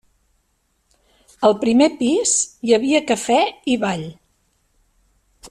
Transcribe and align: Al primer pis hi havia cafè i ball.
Al 1.49 1.53
primer 1.65 1.89
pis 1.99 2.33
hi 2.69 2.75
havia 2.79 3.03
cafè 3.13 3.39
i 3.75 3.77
ball. 3.85 4.09